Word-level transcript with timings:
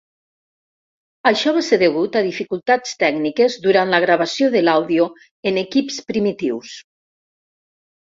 Això 1.31 1.53
va 1.57 1.63
ser 1.67 1.79
degut 1.81 2.17
a 2.21 2.23
dificultats 2.29 2.97
tècniques 3.05 3.59
durant 3.67 3.95
la 3.95 4.03
gravació 4.09 4.51
de 4.59 4.67
l'àudio 4.67 5.09
en 5.53 5.65
equips 5.67 6.05
primitius. 6.13 6.77